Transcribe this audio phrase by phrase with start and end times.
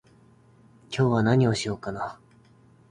[0.89, 2.19] 今日は何をしようかな